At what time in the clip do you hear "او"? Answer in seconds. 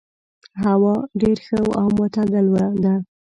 1.79-1.87